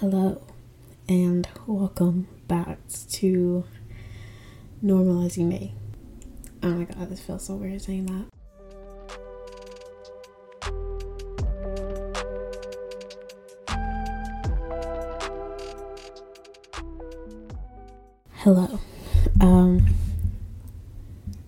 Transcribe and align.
Hello, 0.00 0.42
and 1.08 1.48
welcome 1.66 2.28
back 2.48 2.76
to 3.12 3.64
Normalizing 4.84 5.46
Me. 5.46 5.72
Oh 6.62 6.68
my 6.68 6.84
god, 6.84 7.08
this 7.08 7.20
feels 7.20 7.46
so 7.46 7.54
weird 7.54 7.80
saying 7.80 8.04
that. 8.04 8.26
Hello. 18.34 18.78
Um, 19.40 19.86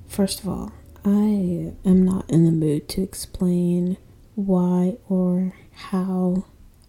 first 0.07 0.41
of 0.41 0.49
all, 0.49 0.73
I 1.05 1.75
am 1.85 2.03
not 2.03 2.31
in 2.31 2.47
the 2.47 2.51
mood 2.51 2.89
to 2.89 3.03
explain 3.03 3.99
why 4.37 4.97
or 5.07 5.53
how 5.73 6.47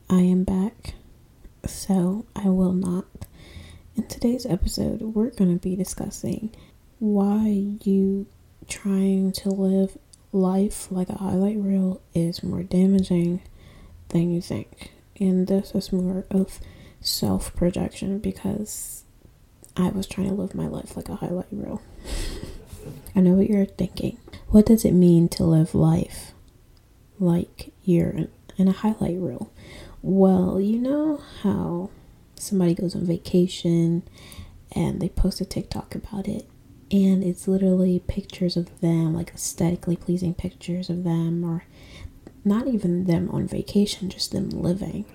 I 0.10 0.22
am 0.22 0.46
back, 0.46 0.94
so 1.66 2.26
I 2.36 2.48
will 2.48 2.74
not. 2.74 3.06
In 3.96 4.04
today's 4.40 4.52
episode, 4.54 5.02
we're 5.02 5.32
going 5.32 5.58
to 5.58 5.62
be 5.62 5.76
discussing 5.76 6.50
why 7.00 7.78
you 7.84 8.26
trying 8.68 9.32
to 9.34 9.50
live 9.50 9.98
life 10.32 10.90
like 10.92 11.10
a 11.10 11.18
highlight 11.18 11.58
reel 11.58 12.02
is 12.14 12.44
more 12.44 12.64
damaging 12.64 13.42
than 14.10 14.32
you 14.32 14.42
think. 14.42 14.92
And 15.20 15.48
this 15.48 15.74
is 15.76 15.92
more 15.92 16.26
of 16.32 16.60
self 17.02 17.54
projection 17.56 18.20
because 18.20 19.04
I 19.76 19.90
was 19.90 20.08
trying 20.08 20.30
to 20.30 20.36
live 20.36 20.56
my 20.56 20.68
life 20.68 20.96
like 20.96 21.10
a 21.10 21.16
highlight 21.16 21.48
reel. 21.52 21.82
I 23.16 23.20
know 23.20 23.34
what 23.34 23.50
you're 23.50 23.66
thinking. 23.66 24.18
What 24.50 24.66
does 24.66 24.86
it 24.86 24.94
mean 24.94 25.28
to 25.30 25.44
live 25.44 25.76
life 25.76 26.32
like 27.20 27.74
you're 27.84 28.12
in, 28.12 28.32
in 28.58 28.68
a 28.70 28.74
highlight 28.74 29.18
reel? 29.18 29.52
Well, 30.02 30.62
you 30.62 30.80
know 30.80 31.22
how 31.42 31.90
somebody 32.42 32.74
goes 32.74 32.96
on 32.96 33.06
vacation 33.06 34.04
and 34.72 35.02
they 35.02 35.10
post 35.10 35.42
a 35.42 35.46
TikTok 35.46 35.96
about 35.96 36.28
it, 36.28 36.48
and 36.92 37.24
it's 37.24 37.48
literally 37.48 38.00
pictures 38.08 38.56
of 38.56 38.82
them, 38.82 39.14
like 39.16 39.34
aesthetically 39.34 39.96
pleasing 39.96 40.34
pictures 40.34 40.90
of 40.90 41.04
them, 41.04 41.44
or 41.44 41.66
not 42.46 42.68
even 42.68 43.06
them 43.06 43.30
on 43.32 43.48
vacation, 43.48 44.10
just 44.10 44.32
them 44.32 44.50
living. 44.50 45.06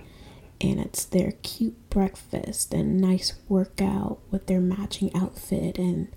And 0.61 0.80
it's 0.80 1.05
their 1.05 1.33
cute 1.42 1.91
breakfast 1.91 2.72
and 2.72 3.00
nice 3.00 3.34
workout 3.48 4.19
with 4.30 4.47
their 4.47 4.61
matching 4.61 5.14
outfit, 5.14 5.78
and 5.78 6.08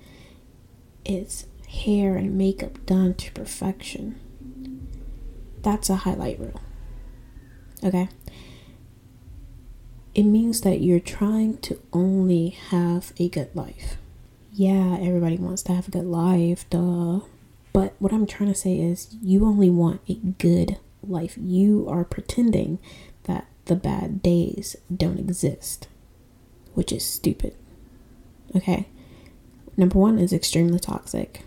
it's 1.05 1.45
hair 1.67 2.15
and 2.15 2.37
makeup 2.37 2.85
done 2.85 3.13
to 3.15 3.31
perfection. 3.31 4.87
That's 5.61 5.89
a 5.89 5.97
highlight 5.97 6.39
reel. 6.39 6.61
Okay? 7.83 8.09
It 10.17 10.23
means 10.23 10.61
that 10.61 10.81
you're 10.81 10.99
trying 10.99 11.59
to 11.59 11.79
only 11.93 12.49
have 12.49 13.13
a 13.19 13.29
good 13.29 13.55
life. 13.55 13.97
Yeah, 14.51 14.97
everybody 14.99 15.37
wants 15.37 15.61
to 15.63 15.73
have 15.73 15.87
a 15.87 15.91
good 15.91 16.07
life, 16.07 16.67
duh. 16.71 17.19
But 17.71 17.93
what 17.99 18.11
I'm 18.11 18.25
trying 18.25 18.51
to 18.51 18.59
say 18.59 18.79
is, 18.79 19.15
you 19.21 19.45
only 19.45 19.69
want 19.69 20.01
a 20.09 20.15
good 20.15 20.79
life. 21.03 21.37
You 21.37 21.87
are 21.87 22.03
pretending 22.03 22.79
that 23.25 23.45
the 23.65 23.75
bad 23.75 24.23
days 24.23 24.75
don't 24.91 25.19
exist, 25.19 25.87
which 26.73 26.91
is 26.91 27.05
stupid. 27.05 27.53
Okay? 28.55 28.87
Number 29.77 29.99
one 29.99 30.17
is 30.17 30.33
extremely 30.33 30.79
toxic. 30.79 31.43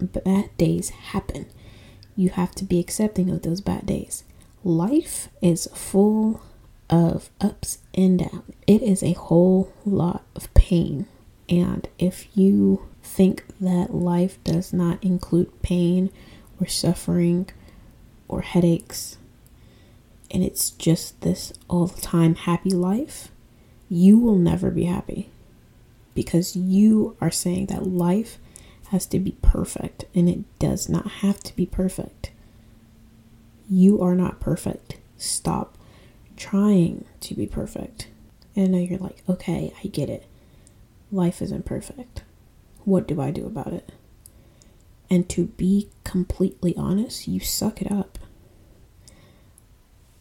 Bad 0.00 0.56
days 0.56 0.88
happen. 0.88 1.44
You 2.16 2.30
have 2.30 2.54
to 2.54 2.64
be 2.64 2.80
accepting 2.80 3.28
of 3.28 3.42
those 3.42 3.60
bad 3.60 3.84
days. 3.84 4.24
Life 4.64 5.28
is 5.42 5.68
full 5.74 6.40
of 6.90 7.30
ups 7.40 7.78
and 7.94 8.18
downs. 8.18 8.42
It 8.66 8.82
is 8.82 9.02
a 9.02 9.12
whole 9.12 9.72
lot 9.84 10.24
of 10.34 10.52
pain. 10.54 11.06
And 11.48 11.88
if 11.98 12.26
you 12.36 12.86
think 13.02 13.44
that 13.60 13.94
life 13.94 14.42
does 14.44 14.72
not 14.72 15.02
include 15.02 15.62
pain 15.62 16.10
or 16.60 16.66
suffering 16.66 17.48
or 18.28 18.42
headaches, 18.42 19.18
and 20.30 20.42
it's 20.42 20.70
just 20.70 21.20
this 21.20 21.52
all 21.68 21.86
the 21.86 22.00
time 22.00 22.34
happy 22.34 22.70
life, 22.70 23.28
you 23.88 24.18
will 24.18 24.36
never 24.36 24.70
be 24.70 24.84
happy 24.84 25.30
because 26.14 26.56
you 26.56 27.16
are 27.20 27.30
saying 27.30 27.66
that 27.66 27.86
life 27.86 28.38
has 28.88 29.06
to 29.06 29.18
be 29.18 29.32
perfect 29.42 30.04
and 30.14 30.28
it 30.28 30.58
does 30.58 30.88
not 30.88 31.06
have 31.06 31.40
to 31.40 31.54
be 31.56 31.66
perfect. 31.66 32.30
You 33.68 34.00
are 34.02 34.14
not 34.14 34.40
perfect. 34.40 34.98
Stop 35.18 35.76
trying 36.36 37.04
to 37.20 37.34
be 37.34 37.46
perfect. 37.46 38.08
And 38.56 38.72
now 38.72 38.78
you're 38.78 38.98
like, 38.98 39.22
okay, 39.28 39.72
I 39.82 39.88
get 39.88 40.08
it. 40.08 40.26
Life 41.10 41.42
isn't 41.42 41.64
perfect. 41.64 42.22
What 42.84 43.08
do 43.08 43.20
I 43.20 43.30
do 43.30 43.46
about 43.46 43.72
it? 43.72 43.92
And 45.10 45.28
to 45.30 45.46
be 45.46 45.88
completely 46.02 46.76
honest, 46.76 47.28
you 47.28 47.40
suck 47.40 47.80
it 47.80 47.90
up. 47.90 48.18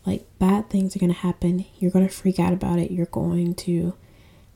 Like, 0.06 0.26
bad 0.40 0.70
things 0.70 0.96
are 0.96 1.00
going 1.00 1.14
to 1.14 1.20
happen. 1.20 1.66
You're 1.80 1.92
going 1.92 2.08
to 2.08 2.14
freak 2.14 2.40
out 2.40 2.54
about 2.54 2.80
it. 2.80 2.92
You're 2.92 3.06
going 3.06 3.56
to 3.56 3.94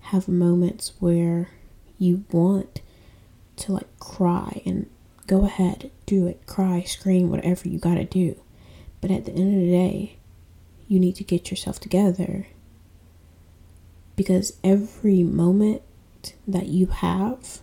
have 0.01 0.27
moments 0.27 0.93
where 0.99 1.49
you 1.97 2.25
want 2.31 2.81
to 3.57 3.71
like 3.73 3.99
cry 3.99 4.61
and 4.65 4.87
go 5.25 5.45
ahead, 5.45 5.91
do 6.05 6.27
it, 6.27 6.45
cry, 6.45 6.81
scream, 6.83 7.29
whatever 7.29 7.67
you 7.67 7.79
gotta 7.79 8.05
do. 8.05 8.39
But 9.01 9.11
at 9.11 9.25
the 9.25 9.31
end 9.31 9.53
of 9.53 9.59
the 9.59 9.71
day, 9.71 10.16
you 10.87 10.99
need 10.99 11.15
to 11.15 11.23
get 11.23 11.49
yourself 11.49 11.79
together 11.79 12.47
because 14.15 14.57
every 14.63 15.23
moment 15.23 15.81
that 16.47 16.67
you 16.67 16.87
have 16.87 17.59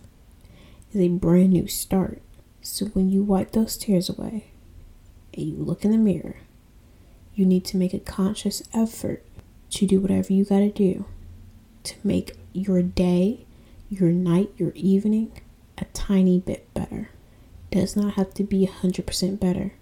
is 0.91 1.01
a 1.01 1.09
brand 1.09 1.51
new 1.51 1.67
start. 1.67 2.21
So 2.61 2.87
when 2.87 3.09
you 3.09 3.23
wipe 3.23 3.51
those 3.51 3.77
tears 3.77 4.09
away 4.09 4.51
and 5.33 5.47
you 5.47 5.57
look 5.57 5.83
in 5.83 5.91
the 5.91 5.97
mirror, 5.97 6.37
you 7.35 7.45
need 7.45 7.65
to 7.65 7.77
make 7.77 7.93
a 7.93 7.99
conscious 7.99 8.63
effort 8.73 9.23
to 9.71 9.85
do 9.85 9.99
whatever 9.99 10.31
you 10.31 10.45
gotta 10.45 10.69
do 10.69 11.05
to 11.83 11.95
make 12.03 12.35
your 12.53 12.81
day, 12.81 13.45
your 13.89 14.09
night, 14.09 14.49
your 14.57 14.71
evening 14.75 15.31
a 15.77 15.85
tiny 15.93 16.39
bit 16.39 16.73
better. 16.73 17.09
Does 17.71 17.95
not 17.95 18.13
have 18.13 18.33
to 18.35 18.43
be 18.43 18.65
100% 18.65 19.39
better. 19.39 19.73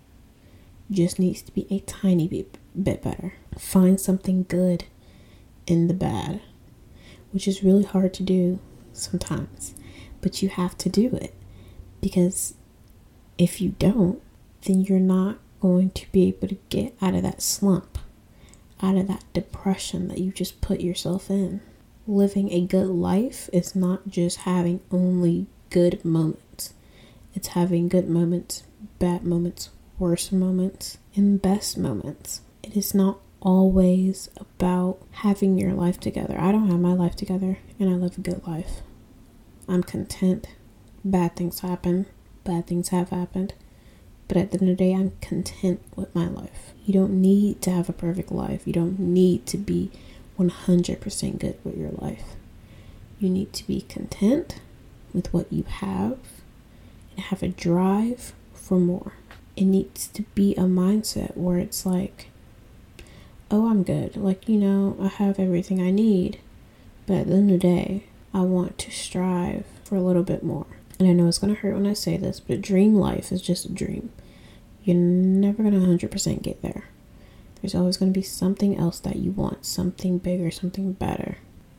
Just 0.89 1.19
needs 1.19 1.41
to 1.43 1.51
be 1.53 1.67
a 1.69 1.79
tiny 1.81 2.27
bit, 2.27 2.57
bit 2.81 3.01
better. 3.01 3.33
Find 3.57 3.99
something 3.99 4.45
good 4.47 4.85
in 5.67 5.87
the 5.87 5.93
bad, 5.93 6.41
which 7.31 7.47
is 7.47 7.63
really 7.63 7.83
hard 7.83 8.13
to 8.15 8.23
do 8.23 8.59
sometimes, 8.91 9.75
but 10.21 10.41
you 10.41 10.49
have 10.49 10.77
to 10.79 10.89
do 10.89 11.07
it 11.15 11.33
because 12.01 12.55
if 13.37 13.61
you 13.61 13.75
don't, 13.79 14.21
then 14.65 14.81
you're 14.81 14.99
not 14.99 15.37
going 15.59 15.89
to 15.91 16.11
be 16.11 16.27
able 16.27 16.47
to 16.49 16.57
get 16.69 16.93
out 17.01 17.15
of 17.15 17.23
that 17.23 17.41
slump, 17.41 17.97
out 18.81 18.97
of 18.97 19.07
that 19.07 19.23
depression 19.33 20.09
that 20.09 20.19
you 20.19 20.31
just 20.31 20.61
put 20.61 20.81
yourself 20.81 21.29
in. 21.29 21.61
Living 22.05 22.51
a 22.51 22.65
good 22.65 22.87
life 22.87 23.49
is 23.53 23.75
not 23.75 24.07
just 24.09 24.39
having 24.39 24.81
only 24.91 25.47
good 25.69 26.03
moments. 26.03 26.73
It's 27.33 27.49
having 27.49 27.87
good 27.87 28.09
moments, 28.09 28.63
bad 28.99 29.23
moments, 29.23 29.69
worst 29.97 30.33
moments, 30.33 30.97
and 31.15 31.41
best 31.41 31.77
moments. 31.77 32.41
It 32.63 32.75
is 32.77 32.93
not 32.93 33.19
always 33.41 34.29
about 34.37 34.99
having 35.11 35.57
your 35.57 35.73
life 35.73 35.99
together. 35.99 36.39
I 36.39 36.51
don't 36.51 36.69
have 36.69 36.79
my 36.79 36.93
life 36.93 37.15
together 37.15 37.59
and 37.79 37.89
I 37.89 37.93
live 37.93 38.17
a 38.17 38.21
good 38.21 38.47
life. 38.47 38.81
I'm 39.67 39.83
content. 39.83 40.47
Bad 41.05 41.35
things 41.35 41.59
happen, 41.59 42.05
bad 42.45 42.67
things 42.67 42.89
have 42.89 43.09
happened. 43.09 43.53
But 44.27 44.37
at 44.37 44.51
the 44.51 44.59
end 44.59 44.69
of 44.69 44.77
the 44.77 44.83
day, 44.83 44.93
I'm 44.93 45.11
content 45.19 45.81
with 45.95 46.15
my 46.15 46.27
life. 46.27 46.73
You 46.85 46.93
don't 46.93 47.21
need 47.21 47.61
to 47.63 47.71
have 47.71 47.89
a 47.89 47.93
perfect 47.93 48.31
life. 48.31 48.65
You 48.65 48.73
don't 48.73 48.97
need 48.97 49.45
to 49.47 49.57
be 49.57 49.91
100% 50.39 51.39
good 51.39 51.57
with 51.63 51.77
your 51.77 51.91
life. 51.91 52.35
You 53.19 53.29
need 53.29 53.53
to 53.53 53.67
be 53.67 53.81
content 53.81 54.59
with 55.13 55.31
what 55.33 55.51
you 55.51 55.63
have 55.63 56.17
and 57.11 57.25
have 57.25 57.43
a 57.43 57.49
drive 57.49 58.33
for 58.53 58.79
more. 58.79 59.13
It 59.55 59.65
needs 59.65 60.07
to 60.07 60.23
be 60.33 60.55
a 60.55 60.61
mindset 60.61 61.35
where 61.37 61.59
it's 61.59 61.85
like, 61.85 62.29
oh, 63.53 63.69
I'm 63.69 63.83
good. 63.83 64.17
Like, 64.17 64.49
you 64.49 64.57
know, 64.57 64.97
I 64.99 65.07
have 65.07 65.39
everything 65.39 65.79
I 65.79 65.91
need. 65.91 66.39
But 67.05 67.17
at 67.17 67.27
the 67.27 67.35
end 67.35 67.51
of 67.51 67.61
the 67.61 67.67
day, 67.67 68.05
I 68.33 68.41
want 68.41 68.79
to 68.79 68.91
strive 68.91 69.65
for 69.83 69.95
a 69.95 70.01
little 70.01 70.23
bit 70.23 70.43
more. 70.43 70.65
And 70.97 71.07
I 71.07 71.13
know 71.13 71.27
it's 71.27 71.37
going 71.37 71.53
to 71.53 71.61
hurt 71.61 71.75
when 71.75 71.85
I 71.85 71.93
say 71.93 72.17
this, 72.17 72.39
but 72.39 72.61
dream 72.61 72.95
life 72.95 73.31
is 73.31 73.41
just 73.41 73.65
a 73.65 73.71
dream. 73.71 74.11
You're 74.83 74.95
never 74.95 75.61
going 75.61 75.99
to 75.99 76.07
100% 76.07 76.41
get 76.41 76.61
there. 76.63 76.85
There's 77.61 77.75
always 77.75 77.97
going 77.97 78.11
to 78.11 78.19
be 78.19 78.25
something 78.25 78.75
else 78.77 78.99
that 78.99 79.17
you 79.17 79.31
want, 79.31 79.65
something 79.65 80.17
bigger, 80.17 80.49
something 80.49 80.93
better. 80.93 81.37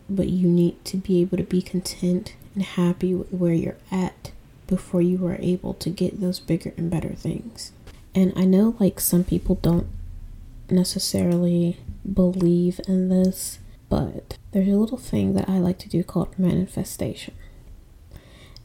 But 0.08 0.28
you 0.28 0.48
need 0.48 0.82
to 0.86 0.96
be 0.96 1.20
able 1.22 1.38
to 1.38 1.42
be 1.42 1.60
content 1.60 2.34
and 2.54 2.62
happy 2.62 3.14
with 3.14 3.32
where 3.32 3.52
you're 3.52 3.76
at 3.90 4.30
before 4.68 5.02
you 5.02 5.26
are 5.26 5.38
able 5.40 5.74
to 5.74 5.90
get 5.90 6.20
those 6.20 6.38
bigger 6.38 6.72
and 6.76 6.90
better 6.90 7.14
things. 7.14 7.72
And 8.14 8.32
I 8.36 8.44
know 8.44 8.76
like 8.78 9.00
some 9.00 9.24
people 9.24 9.56
don't 9.56 9.88
necessarily 10.70 11.78
believe 12.10 12.80
in 12.86 13.08
this, 13.08 13.58
but 13.88 14.38
there's 14.52 14.68
a 14.68 14.72
little 14.72 14.98
thing 14.98 15.34
that 15.34 15.48
I 15.48 15.58
like 15.58 15.78
to 15.80 15.88
do 15.88 16.02
called 16.04 16.38
manifestation. 16.38 17.34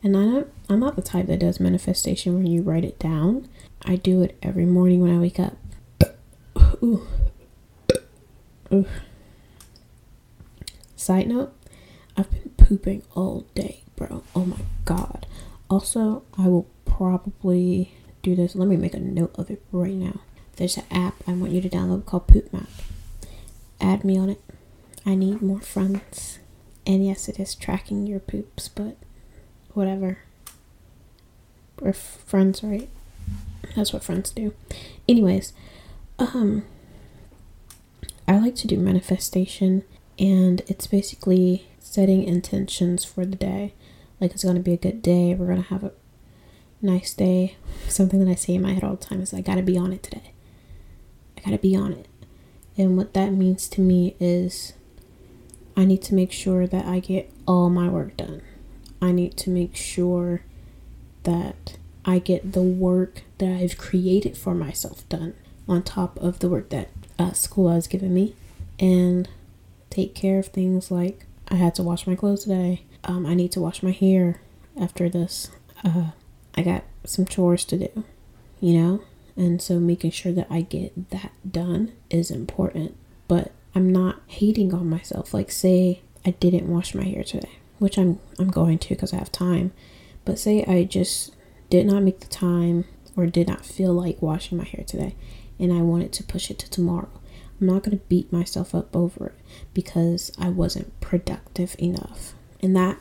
And 0.02 0.16
I 0.16 0.22
don't, 0.22 0.48
I'm 0.70 0.80
not 0.80 0.96
the 0.96 1.02
type 1.02 1.28
that 1.28 1.40
does 1.40 1.60
manifestation 1.60 2.36
when 2.36 2.48
you 2.48 2.62
write 2.62 2.86
it 2.86 3.00
down. 3.00 3.50
I 3.84 3.98
do 3.98 4.22
it 4.22 4.38
every 4.42 4.66
morning 4.66 5.02
when 5.02 5.16
I 5.16 5.20
wake 5.20 5.40
up. 5.40 5.58
Ooh. 6.82 7.06
Ooh. 8.72 8.86
Side 10.96 11.28
note, 11.28 11.54
I've 12.16 12.30
been 12.32 12.52
pooping 12.58 13.04
all 13.16 13.46
day, 13.56 13.84
bro. 13.96 14.24
Oh 14.36 14.46
my 14.46 14.60
god. 14.86 15.26
Also, 15.70 16.24
I 16.38 16.48
will 16.48 16.68
probably 16.86 17.94
do 18.22 18.36
this. 18.36 18.56
Let 18.56 18.68
me 18.68 18.78
make 18.78 18.94
a 18.94 19.00
note 19.00 19.32
of 19.36 19.50
it 19.50 19.64
right 19.72 19.94
now. 19.94 20.22
There's 20.60 20.76
an 20.76 20.84
app 20.92 21.16
I 21.26 21.32
want 21.32 21.54
you 21.54 21.62
to 21.62 21.70
download 21.70 22.06
called 22.06 22.28
Poop 22.28 22.52
Map. 22.52 22.68
Add 23.80 24.04
me 24.04 24.18
on 24.18 24.30
it. 24.30 24.42
I 25.06 25.16
need 25.16 25.42
more 25.42 25.62
friends. 25.62 26.40
And 26.86 27.06
yes, 27.06 27.30
it 27.30 27.40
is 27.40 27.56
tracking 27.56 28.06
your 28.06 28.20
poops, 28.20 28.68
but 28.68 28.98
whatever. 29.74 30.18
We're 31.80 31.94
friends, 31.94 32.62
right? 32.62 32.90
That's 33.74 33.94
what 33.94 34.04
friends 34.04 34.32
do. 34.32 34.54
Anyways, 35.08 35.54
um, 36.20 36.66
I 38.28 38.38
like 38.38 38.56
to 38.56 38.68
do 38.68 38.76
manifestation, 38.78 39.86
and 40.20 40.62
it's 40.68 40.88
basically 40.88 41.70
setting 41.80 42.24
intentions 42.24 43.06
for 43.06 43.26
the 43.26 43.38
day. 43.38 43.76
Like 44.20 44.32
it's 44.34 44.44
gonna 44.44 44.60
be 44.60 44.74
a 44.74 44.78
good 44.78 45.02
day. 45.02 45.34
We're 45.36 45.48
gonna 45.48 45.62
have 45.62 45.86
a 45.86 45.94
nice 46.82 47.14
day. 47.14 47.56
Something 47.88 48.20
that 48.26 48.30
I 48.30 48.36
say 48.36 48.56
in 48.56 48.62
my 48.62 48.74
head 48.74 48.84
all 48.84 48.98
the 48.98 49.06
time 49.06 49.22
is 49.22 49.34
I 49.34 49.40
gotta 49.40 49.62
be 49.62 49.78
on 49.78 49.94
it 49.94 50.04
today. 50.04 50.34
I 51.40 51.46
gotta 51.46 51.58
be 51.58 51.76
on 51.76 51.94
it. 51.94 52.08
And 52.78 52.98
what 52.98 53.14
that 53.14 53.32
means 53.32 53.68
to 53.70 53.82
me 53.82 54.16
is 54.20 54.74
I 55.76 55.86
need 55.86 56.02
to 56.04 56.14
make 56.14 56.32
sure 56.32 56.68
that 56.68 56.86
I 56.86 57.00
get 57.00 57.32
all 57.48 57.70
my 57.70 57.88
work 57.88 58.18
done. 58.18 58.42
I 59.02 59.12
need 59.12 59.38
to 59.38 59.50
make 59.50 59.76
sure 59.76 60.42
that 61.24 61.78
I 62.06 62.20
get 62.20 62.54
the 62.54 62.62
work 62.62 63.24
that 63.38 63.50
I've 63.50 63.78
created 63.78 64.38
for 64.38 64.54
myself 64.54 65.08
done 65.10 65.36
on 65.68 65.84
top 65.84 66.18
of 66.20 66.40
the 66.40 66.50
work 66.50 66.70
that 66.70 66.90
uh, 67.18 67.34
school 67.34 67.70
has 67.70 67.88
given 67.88 68.14
me 68.14 68.36
and 68.80 69.30
take 69.90 70.16
care 70.16 70.40
of 70.40 70.48
things 70.48 70.92
like 70.92 71.26
I 71.48 71.56
had 71.56 71.76
to 71.76 71.84
wash 71.84 72.08
my 72.08 72.16
clothes 72.16 72.44
today. 72.44 72.84
Um, 73.04 73.26
I 73.26 73.34
need 73.34 73.52
to 73.54 73.62
wash 73.62 73.84
my 73.84 73.92
hair 73.92 74.42
after 74.80 75.10
this. 75.10 75.50
Uh, 75.84 76.12
I 76.56 76.62
got 76.62 76.84
some 77.06 77.26
chores 77.26 77.64
to 77.66 77.78
do, 77.78 78.04
you 78.60 78.74
know? 78.74 79.02
And 79.40 79.62
so 79.62 79.80
making 79.80 80.12
sure 80.12 80.34
that 80.34 80.48
I 80.50 80.60
get 80.60 81.12
that 81.12 81.32
done 81.50 81.94
is 82.10 82.30
important. 82.30 82.98
But 83.30 83.54
I'm 83.74 83.90
not 83.90 84.22
hating 84.28 84.74
on 84.74 84.90
myself. 84.90 85.34
Like, 85.34 85.50
say 85.50 86.02
I 86.26 86.32
didn't 86.32 86.68
wash 86.68 86.94
my 86.94 87.06
hair 87.06 87.24
today, 87.24 87.58
which 87.78 87.98
I'm 87.98 88.20
I'm 88.38 88.50
going 88.50 88.80
to 88.80 88.90
because 88.90 89.14
I 89.14 89.18
have 89.18 89.32
time. 89.32 89.72
But 90.26 90.40
say 90.40 90.66
I 90.66 90.84
just 90.84 91.34
did 91.70 91.86
not 91.86 92.04
make 92.04 92.20
the 92.20 92.28
time 92.28 92.84
or 93.16 93.28
did 93.28 93.48
not 93.48 93.66
feel 93.66 93.94
like 93.94 94.22
washing 94.22 94.58
my 94.58 94.66
hair 94.66 94.84
today, 94.86 95.16
and 95.58 95.72
I 95.72 95.82
wanted 95.84 96.12
to 96.14 96.24
push 96.24 96.52
it 96.52 96.60
to 96.60 96.70
tomorrow. 96.70 97.10
I'm 97.62 97.68
not 97.68 97.84
going 97.84 97.98
to 97.98 98.04
beat 98.06 98.34
myself 98.34 98.76
up 98.76 98.94
over 98.94 99.28
it 99.28 99.36
because 99.74 100.34
I 100.38 100.50
wasn't 100.50 101.00
productive 101.00 101.78
enough. 101.80 102.34
And 102.62 102.76
that 102.76 102.98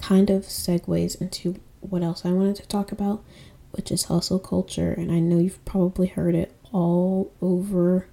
kind 0.00 0.30
of 0.30 0.44
segues 0.44 1.20
into 1.20 1.60
what 1.80 2.02
else 2.02 2.24
I 2.24 2.30
wanted 2.32 2.56
to 2.56 2.68
talk 2.68 2.90
about, 2.90 3.22
which 3.76 3.90
is 3.90 4.04
hustle 4.04 4.38
culture. 4.38 4.92
And 4.92 5.10
I 5.10 5.18
know 5.18 5.38
you've 5.38 5.64
probably 5.64 6.06
heard 6.06 6.34
it 6.34 6.54
all 6.72 7.32
over 7.40 8.08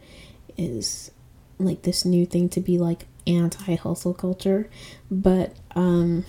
is 0.58 1.12
like 1.58 1.84
this 1.84 2.06
new 2.06 2.26
thing 2.26 2.50
to 2.50 2.60
be 2.60 2.78
like 2.78 3.06
anti 3.28 3.76
hustle 3.76 4.14
culture, 4.14 4.70
but 5.10 5.56
um 5.76 6.26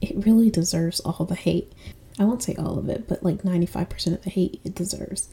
it 0.00 0.26
really 0.26 0.50
deserves 0.50 1.00
all 1.00 1.24
the 1.24 1.34
hate. 1.34 1.72
I 2.18 2.24
won't 2.24 2.42
say 2.42 2.54
all 2.56 2.78
of 2.78 2.88
it, 2.88 3.08
but 3.08 3.22
like 3.22 3.42
95% 3.42 4.14
of 4.14 4.22
the 4.22 4.30
hate 4.30 4.60
it 4.64 4.74
deserves 4.74 5.28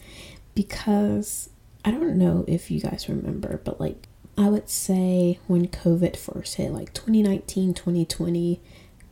because 0.56 1.50
I 1.84 1.92
don't 1.92 2.18
know 2.18 2.46
if 2.48 2.70
you 2.70 2.80
guys 2.80 3.10
remember, 3.10 3.60
but 3.64 3.80
like 3.80 4.08
I 4.38 4.48
would 4.48 4.70
say 4.70 5.40
when 5.48 5.68
COVID 5.68 6.16
first 6.16 6.56
hit, 6.56 6.72
like 6.72 6.94
2019, 6.94 7.74
2020, 7.74 8.62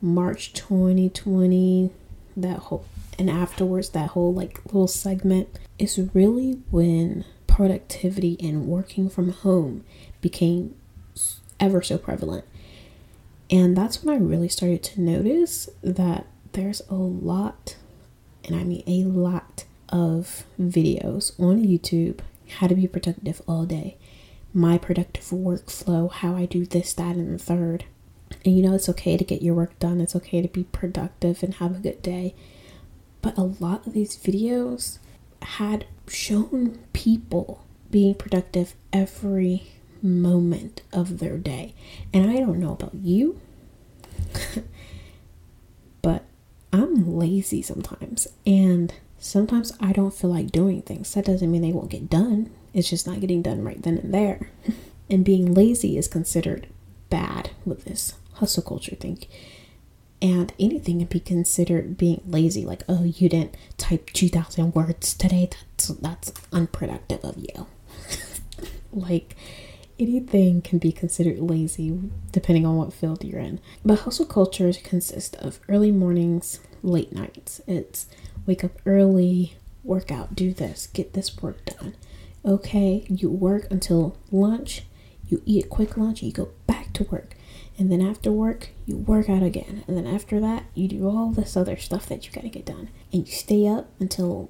March 0.01 0.53
2020, 0.53 1.91
that 2.37 2.59
whole 2.59 2.85
and 3.19 3.29
afterwards 3.29 3.89
that 3.89 4.09
whole 4.09 4.33
like 4.33 4.63
little 4.65 4.87
segment 4.87 5.49
is 5.79 5.99
really 6.13 6.59
when 6.69 7.25
productivity 7.47 8.37
and 8.39 8.67
working 8.67 9.09
from 9.09 9.31
home 9.31 9.83
became 10.21 10.75
ever 11.59 11.81
so 11.81 11.97
prevalent. 11.97 12.45
And 13.49 13.75
that's 13.75 14.03
when 14.03 14.15
I 14.15 14.19
really 14.19 14.49
started 14.49 14.83
to 14.83 15.01
notice 15.01 15.69
that 15.81 16.27
there's 16.51 16.81
a 16.89 16.95
lot, 16.95 17.75
and 18.43 18.55
I 18.55 18.63
mean 18.63 18.83
a 18.85 19.03
lot, 19.05 19.63
of 19.89 20.45
videos 20.59 21.37
on 21.39 21.63
YouTube 21.63 22.19
how 22.59 22.67
to 22.67 22.75
be 22.75 22.87
productive 22.87 23.41
all 23.47 23.65
day, 23.65 23.97
my 24.53 24.77
productive 24.77 25.25
workflow, 25.25 26.11
how 26.11 26.35
I 26.35 26.45
do 26.45 26.65
this, 26.65 26.93
that, 26.93 27.15
and 27.15 27.37
the 27.37 27.43
third. 27.43 27.85
And 28.45 28.55
you 28.55 28.61
know, 28.61 28.73
it's 28.73 28.89
okay 28.89 29.17
to 29.17 29.23
get 29.23 29.41
your 29.41 29.55
work 29.55 29.77
done, 29.79 30.01
it's 30.01 30.15
okay 30.15 30.41
to 30.41 30.47
be 30.47 30.65
productive 30.65 31.43
and 31.43 31.55
have 31.55 31.75
a 31.75 31.79
good 31.79 32.01
day. 32.01 32.35
But 33.21 33.37
a 33.37 33.43
lot 33.43 33.85
of 33.87 33.93
these 33.93 34.17
videos 34.17 34.99
had 35.41 35.85
shown 36.07 36.79
people 36.93 37.63
being 37.89 38.15
productive 38.15 38.75
every 38.93 39.67
moment 40.01 40.81
of 40.93 41.19
their 41.19 41.37
day. 41.37 41.73
And 42.13 42.29
I 42.29 42.37
don't 42.37 42.59
know 42.59 42.73
about 42.73 42.93
you, 42.93 43.39
but 46.01 46.23
I'm 46.71 47.17
lazy 47.17 47.61
sometimes. 47.61 48.27
And 48.45 48.93
sometimes 49.17 49.73
I 49.79 49.93
don't 49.93 50.13
feel 50.13 50.29
like 50.29 50.51
doing 50.51 50.81
things. 50.81 51.13
That 51.13 51.25
doesn't 51.25 51.51
mean 51.51 51.61
they 51.61 51.71
won't 51.71 51.89
get 51.89 52.09
done, 52.09 52.49
it's 52.73 52.89
just 52.89 53.07
not 53.07 53.19
getting 53.19 53.41
done 53.41 53.63
right 53.63 53.81
then 53.81 53.97
and 53.97 54.13
there. 54.13 54.49
and 55.09 55.23
being 55.25 55.53
lazy 55.53 55.97
is 55.97 56.07
considered 56.07 56.67
bad 57.09 57.51
with 57.65 57.85
this 57.85 58.13
hustle 58.33 58.63
culture 58.63 58.95
thing. 58.95 59.23
And 60.21 60.51
anything 60.59 60.99
can 60.99 61.07
be 61.07 61.19
considered 61.19 61.95
being 61.97 62.23
lazy 62.27 62.65
like 62.65 62.81
oh 62.89 63.03
you 63.03 63.29
didn't 63.29 63.55
type 63.77 64.09
2000 64.11 64.73
words 64.73 65.13
today. 65.13 65.49
That's 65.51 65.87
that's 65.87 66.33
unproductive 66.51 67.23
of 67.23 67.37
you. 67.37 67.67
Like 68.93 69.35
anything 69.99 70.61
can 70.61 70.79
be 70.79 70.91
considered 70.91 71.39
lazy 71.39 71.99
depending 72.31 72.65
on 72.65 72.77
what 72.77 72.93
field 72.93 73.23
you're 73.23 73.39
in. 73.39 73.59
But 73.85 73.99
hustle 73.99 74.25
cultures 74.25 74.77
consist 74.83 75.35
of 75.37 75.59
early 75.69 75.91
mornings 75.91 76.59
late 76.81 77.13
nights. 77.13 77.61
It's 77.67 78.07
wake 78.45 78.63
up 78.63 78.71
early 78.85 79.55
work 79.83 80.11
out 80.11 80.35
do 80.35 80.51
this 80.53 80.87
get 80.87 81.13
this 81.13 81.37
work 81.41 81.63
done. 81.65 81.95
Okay 82.43 83.05
you 83.09 83.29
work 83.29 83.67
until 83.69 84.17
lunch 84.31 84.83
you 85.27 85.41
eat 85.45 85.65
a 85.65 85.67
quick 85.67 85.97
lunch 85.97 86.23
you 86.23 86.31
go 86.31 86.49
back 86.67 86.93
to 86.93 87.03
work 87.05 87.35
and 87.77 87.91
then 87.91 88.01
after 88.01 88.31
work, 88.31 88.69
you 88.85 88.97
work 88.97 89.29
out 89.29 89.43
again. 89.43 89.83
And 89.87 89.95
then 89.95 90.07
after 90.07 90.39
that, 90.39 90.63
you 90.73 90.87
do 90.87 91.07
all 91.07 91.29
this 91.29 91.55
other 91.55 91.77
stuff 91.77 92.07
that 92.07 92.25
you 92.25 92.31
gotta 92.31 92.49
get 92.49 92.65
done. 92.65 92.89
And 93.13 93.27
you 93.27 93.31
stay 93.31 93.67
up 93.67 93.89
until 93.99 94.49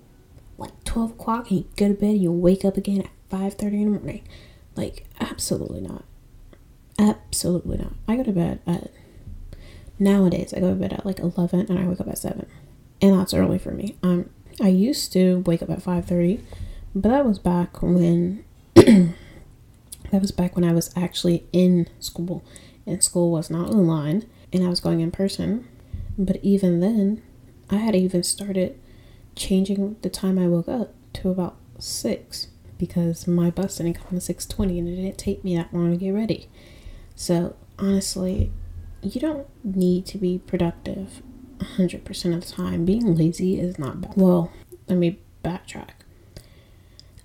like 0.58 0.72
12 0.86 1.12
o'clock 1.12 1.50
and 1.50 1.60
you 1.60 1.66
go 1.76 1.90
to 1.90 1.94
bed 1.94 2.12
and 2.12 2.22
you 2.22 2.32
wake 2.32 2.64
up 2.64 2.78
again 2.78 3.02
at 3.02 3.10
5.30 3.30 3.74
in 3.74 3.94
the 3.94 4.00
morning. 4.00 4.24
Like, 4.76 5.06
absolutely 5.20 5.82
not. 5.82 6.06
Absolutely 6.98 7.78
not. 7.78 7.94
I 8.08 8.16
go 8.16 8.24
to 8.24 8.32
bed 8.32 8.62
at, 8.66 8.92
nowadays, 10.00 10.54
I 10.56 10.62
go 10.62 10.70
to 10.70 10.76
bed 10.76 10.94
at 10.94 11.06
like 11.06 11.20
11 11.20 11.66
and 11.70 11.78
I 11.78 11.86
wake 11.86 12.00
up 12.00 12.08
at 12.08 12.18
7. 12.18 12.48
And 13.02 13.20
that's 13.20 13.34
early 13.34 13.60
for 13.60 13.72
me. 13.72 13.98
Um, 14.02 14.30
I 14.62 14.70
used 14.70 15.12
to 15.14 15.44
wake 15.46 15.62
up 15.62 15.70
at 15.70 15.84
5.30, 15.84 16.40
but 16.96 17.10
that 17.10 17.26
was 17.26 17.40
back 17.40 17.82
when, 17.82 18.46
that 20.12 20.22
was 20.22 20.32
back 20.32 20.56
when 20.56 20.66
I 20.66 20.74
was 20.74 20.92
actually 20.96 21.46
in 21.52 21.88
school 22.00 22.44
and 22.86 23.04
school 23.04 23.32
was 23.32 23.50
not 23.50 23.70
online 23.70 24.26
and 24.54 24.64
I 24.64 24.70
was 24.70 24.80
going 24.80 25.02
in 25.02 25.12
person. 25.12 25.68
But 26.18 26.40
even 26.42 26.80
then, 26.80 27.22
I 27.70 27.76
had 27.76 27.96
even 27.96 28.24
started 28.24 28.80
changing 29.36 29.98
the 30.02 30.10
time 30.10 30.40
I 30.40 30.48
woke 30.48 30.70
up 30.70 30.94
to 31.14 31.30
about 31.30 31.58
6 31.80 32.48
because 32.78 33.28
my 33.28 33.50
bus 33.50 33.78
didn't 33.78 33.96
come 33.96 34.18
at 34.18 34.24
6.20 34.24 34.80
and 34.80 34.88
it 34.88 34.96
didn't 34.96 35.18
take 35.18 35.44
me 35.44 35.56
that 35.56 35.74
long 35.74 35.92
to 35.92 35.98
get 35.98 36.12
ready. 36.12 36.48
So 37.16 37.56
honestly, 37.78 38.52
you 39.02 39.20
don't 39.22 39.48
need 39.64 40.06
to 40.08 40.18
be 40.18 40.40
productive 40.40 41.22
100% 41.60 42.36
of 42.36 42.46
the 42.46 42.52
time. 42.52 42.86
Being 42.86 43.16
lazy 43.16 43.60
is 43.60 43.78
not 43.78 44.02
bad. 44.02 44.14
Well, 44.16 44.52
let 44.88 44.98
me 44.98 45.20
backtrack. 45.44 45.90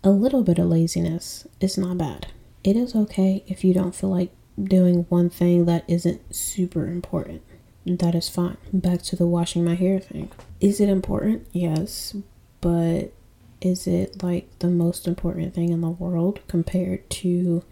A 0.05 0.11
little 0.11 0.43
bit 0.43 0.59
of 0.59 0.67
laziness 0.67 1.47
is 1.61 1.79
not 1.79 1.99
bad. 1.99 2.32
It 2.65 2.77
is 2.77 2.95
okay 2.95 3.45
if 3.47 3.65
you 3.65 3.75
don't 3.75 3.95
feel 3.95 4.11
like 4.11 4.31
doing 4.63 5.07
one 5.09 5.31
thing 5.31 5.65
that 5.67 5.85
isn't 5.89 6.35
super 6.35 6.87
important. 6.87 7.43
That 7.85 8.15
is 8.15 8.29
fine. 8.29 8.57
Back 8.73 9.03
to 9.03 9.17
the 9.17 9.27
washing 9.27 9.65
my 9.65 9.75
hair 9.75 9.99
thing. 9.99 10.31
Is 10.61 10.81
it 10.81 10.89
important? 10.89 11.49
Yes. 11.53 12.15
But 12.61 13.13
is 13.61 13.87
it 13.87 14.23
like 14.23 14.49
the 14.61 14.69
most 14.69 15.09
important 15.09 15.55
thing 15.55 15.71
in 15.71 15.81
the 15.81 15.91
world 15.91 16.41
compared 16.47 17.09
to 17.11 17.65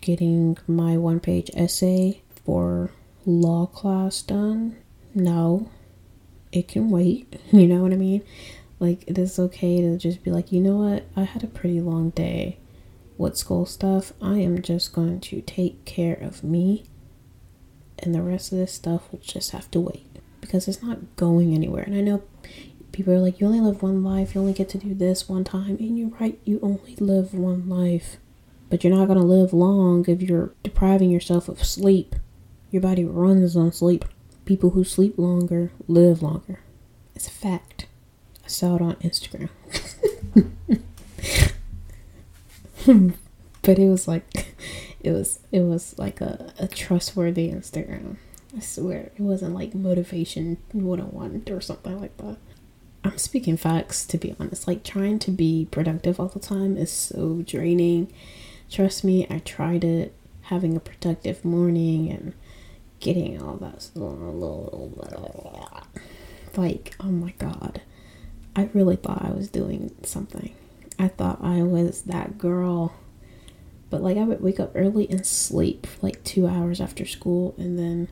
getting 0.00 0.56
my 0.66 0.96
one 0.96 1.20
page 1.20 1.50
essay 1.54 2.22
for 2.44 2.90
law 3.24 3.66
class 3.66 4.22
done. 4.22 4.76
No, 5.14 5.68
it 6.52 6.68
can 6.68 6.90
wait. 6.90 7.40
You 7.52 7.66
know 7.66 7.82
what 7.82 7.92
I 7.92 7.96
mean? 7.96 8.22
Like, 8.78 9.04
it 9.06 9.18
is 9.18 9.38
okay 9.38 9.80
to 9.80 9.96
just 9.96 10.22
be 10.22 10.30
like, 10.30 10.52
you 10.52 10.60
know 10.60 10.76
what? 10.76 11.06
I 11.16 11.24
had 11.24 11.42
a 11.42 11.48
pretty 11.48 11.80
long 11.80 12.10
day 12.10 12.58
with 13.18 13.36
school 13.36 13.66
stuff. 13.66 14.12
I 14.20 14.38
am 14.38 14.62
just 14.62 14.92
going 14.92 15.20
to 15.20 15.40
take 15.40 15.84
care 15.84 16.14
of 16.14 16.44
me, 16.44 16.84
and 17.98 18.14
the 18.14 18.22
rest 18.22 18.52
of 18.52 18.58
this 18.58 18.72
stuff 18.72 19.10
will 19.10 19.20
just 19.20 19.52
have 19.52 19.70
to 19.72 19.80
wait 19.80 20.06
because 20.40 20.68
it's 20.68 20.82
not 20.82 21.16
going 21.16 21.54
anywhere. 21.54 21.82
And 21.82 21.96
I 21.96 22.00
know 22.00 22.22
people 22.92 23.12
are 23.12 23.18
like, 23.18 23.40
you 23.40 23.46
only 23.46 23.60
live 23.60 23.82
one 23.82 24.02
life, 24.02 24.34
you 24.34 24.40
only 24.40 24.52
get 24.52 24.68
to 24.70 24.78
do 24.78 24.94
this 24.94 25.28
one 25.28 25.44
time. 25.44 25.76
And 25.78 25.98
you're 25.98 26.16
right, 26.20 26.38
you 26.44 26.58
only 26.62 26.96
live 26.96 27.34
one 27.34 27.68
life. 27.68 28.16
But 28.68 28.82
you're 28.82 28.94
not 28.94 29.06
going 29.06 29.18
to 29.18 29.24
live 29.24 29.52
long 29.52 30.04
if 30.08 30.22
you're 30.22 30.52
depriving 30.62 31.10
yourself 31.10 31.48
of 31.48 31.64
sleep. 31.64 32.16
Your 32.70 32.82
body 32.82 33.04
runs 33.04 33.56
on 33.56 33.72
sleep. 33.72 34.04
People 34.44 34.70
who 34.70 34.82
sleep 34.82 35.18
longer 35.18 35.72
live 35.86 36.22
longer. 36.22 36.60
It's 37.14 37.28
a 37.28 37.30
fact. 37.30 37.86
I 38.44 38.48
saw 38.48 38.76
it 38.76 38.82
on 38.82 38.94
Instagram. 38.96 39.50
but 43.62 43.78
it 43.78 43.88
was 43.88 44.06
like 44.06 44.54
it 45.00 45.12
was 45.12 45.40
it 45.52 45.60
was 45.60 45.98
like 45.98 46.20
a, 46.20 46.52
a 46.58 46.68
trustworthy 46.68 47.50
Instagram. 47.50 48.16
I 48.56 48.60
swear 48.60 49.10
it 49.16 49.20
wasn't 49.20 49.54
like 49.54 49.74
motivation 49.74 50.58
101 50.72 51.44
or 51.50 51.60
something 51.60 52.00
like 52.00 52.16
that. 52.18 52.36
I'm 53.04 53.18
speaking 53.18 53.56
facts 53.56 54.04
to 54.06 54.18
be 54.18 54.34
honest. 54.38 54.66
Like 54.66 54.84
trying 54.84 55.18
to 55.20 55.30
be 55.30 55.68
productive 55.70 56.18
all 56.20 56.28
the 56.28 56.40
time 56.40 56.76
is 56.76 56.90
so 56.90 57.42
draining. 57.46 58.12
Trust 58.70 59.04
me, 59.04 59.26
I 59.30 59.38
tried 59.38 59.84
it 59.84 60.14
having 60.42 60.76
a 60.76 60.80
productive 60.80 61.44
morning 61.44 62.10
and 62.10 62.34
getting 63.00 63.42
all 63.42 63.56
that 63.56 63.90
like 66.56 66.94
oh 67.00 67.10
my 67.10 67.32
god. 67.38 67.82
I 68.54 68.70
really 68.72 68.96
thought 68.96 69.22
I 69.22 69.32
was 69.32 69.48
doing 69.48 69.94
something. 70.02 70.54
I 70.98 71.08
thought 71.08 71.42
I 71.42 71.62
was 71.62 72.02
that 72.02 72.38
girl. 72.38 72.94
But 73.90 74.02
like 74.02 74.16
I 74.16 74.24
would 74.24 74.40
wake 74.40 74.58
up 74.60 74.72
early 74.74 75.08
and 75.10 75.24
sleep 75.24 75.86
like 76.02 76.24
2 76.24 76.46
hours 76.46 76.80
after 76.80 77.06
school 77.06 77.54
and 77.56 77.78
then 77.78 78.08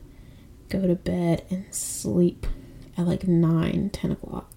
go 0.69 0.87
to 0.87 0.95
bed 0.95 1.45
and 1.49 1.65
sleep 1.73 2.47
at 2.97 3.05
like 3.05 3.27
9, 3.27 3.89
10 3.89 4.11
o'clock 4.11 4.51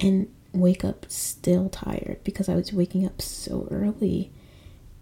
and 0.00 0.28
wake 0.52 0.84
up 0.84 1.06
still 1.08 1.68
tired 1.68 2.18
because 2.24 2.48
I 2.48 2.54
was 2.54 2.72
waking 2.72 3.04
up 3.04 3.20
so 3.20 3.68
early 3.70 4.30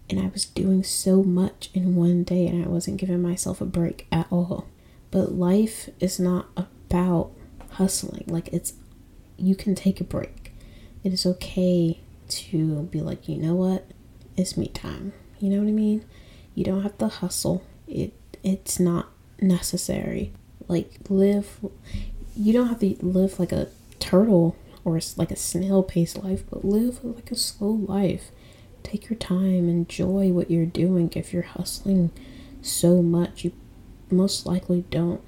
and 0.09 0.19
I 0.19 0.27
was 0.27 0.45
doing 0.45 0.83
so 0.83 1.23
much 1.23 1.69
in 1.73 1.95
one 1.95 2.23
day 2.23 2.47
and 2.47 2.63
I 2.63 2.67
wasn't 2.67 2.97
giving 2.97 3.21
myself 3.21 3.61
a 3.61 3.65
break 3.65 4.07
at 4.11 4.27
all. 4.31 4.67
But 5.11 5.33
life 5.33 5.89
is 5.99 6.19
not 6.19 6.47
about 6.57 7.31
hustling. 7.71 8.25
Like 8.27 8.49
it's 8.49 8.73
you 9.37 9.55
can 9.55 9.75
take 9.75 9.99
a 9.99 10.03
break. 10.03 10.53
It 11.03 11.13
is 11.13 11.25
okay 11.25 12.01
to 12.29 12.83
be 12.83 13.01
like, 13.01 13.27
you 13.27 13.37
know 13.37 13.55
what? 13.55 13.85
It's 14.37 14.57
me 14.57 14.67
time. 14.67 15.13
You 15.39 15.49
know 15.49 15.59
what 15.59 15.67
I 15.67 15.71
mean? 15.71 16.05
You 16.53 16.63
don't 16.63 16.83
have 16.83 16.97
to 16.99 17.07
hustle. 17.07 17.63
It 17.87 18.13
it's 18.43 18.79
not 18.79 19.09
necessary. 19.41 20.33
Like 20.67 20.91
live 21.09 21.59
you 22.35 22.53
don't 22.53 22.67
have 22.67 22.79
to 22.79 22.95
live 23.01 23.39
like 23.39 23.51
a 23.51 23.69
turtle 23.99 24.55
or 24.83 24.99
like 25.17 25.31
a 25.31 25.35
snail 25.35 25.83
paced 25.83 26.23
life, 26.23 26.43
but 26.49 26.63
live 26.63 27.03
like 27.03 27.31
a 27.31 27.35
slow 27.35 27.69
life. 27.69 28.31
Take 28.83 29.09
your 29.09 29.17
time, 29.17 29.67
enjoy 29.67 30.29
what 30.29 30.51
you're 30.51 30.65
doing. 30.65 31.11
If 31.15 31.33
you're 31.33 31.43
hustling 31.43 32.11
so 32.61 33.01
much, 33.01 33.43
you 33.43 33.51
most 34.11 34.45
likely 34.45 34.85
don't 34.91 35.21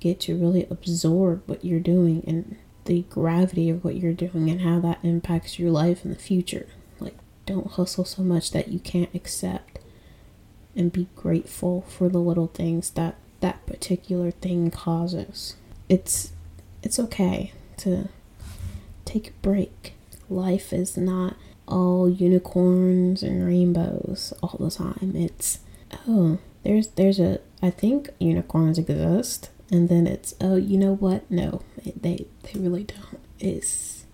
get 0.00 0.20
to 0.20 0.36
really 0.36 0.66
absorb 0.68 1.42
what 1.46 1.64
you're 1.64 1.80
doing 1.80 2.24
and 2.26 2.56
the 2.84 3.02
gravity 3.10 3.70
of 3.70 3.84
what 3.84 3.96
you're 3.96 4.12
doing 4.12 4.50
and 4.50 4.60
how 4.60 4.80
that 4.80 4.98
impacts 5.02 5.58
your 5.58 5.70
life 5.70 6.04
in 6.04 6.10
the 6.10 6.16
future. 6.16 6.66
Like, 7.00 7.16
don't 7.46 7.72
hustle 7.72 8.04
so 8.04 8.22
much 8.22 8.50
that 8.52 8.68
you 8.68 8.78
can't 8.78 9.14
accept 9.14 9.78
and 10.76 10.92
be 10.92 11.08
grateful 11.14 11.82
for 11.82 12.08
the 12.08 12.18
little 12.18 12.48
things 12.48 12.90
that 12.90 13.16
that 13.40 13.64
particular 13.66 14.30
thing 14.30 14.70
causes. 14.70 15.56
It's 15.88 16.32
it's 16.82 16.98
okay 16.98 17.52
to 17.78 18.08
take 19.04 19.28
a 19.28 19.32
break. 19.42 19.94
Life 20.28 20.72
is 20.72 20.96
not 20.96 21.36
all 21.66 22.08
unicorns 22.08 23.22
and 23.22 23.46
rainbows 23.46 24.32
all 24.42 24.56
the 24.58 24.70
time. 24.70 25.12
It's 25.14 25.60
oh, 26.08 26.38
there's 26.62 26.88
there's 26.88 27.20
a 27.20 27.40
I 27.62 27.70
think 27.70 28.10
unicorns 28.18 28.78
exist, 28.78 29.50
and 29.74 29.88
then 29.88 30.06
it's 30.06 30.34
oh, 30.40 30.54
you 30.56 30.78
know 30.78 30.94
what? 30.94 31.28
No, 31.30 31.62
it, 31.84 32.02
they 32.02 32.26
they 32.42 32.58
really 32.60 32.84
don't. 32.84 33.20
It's 33.40 34.04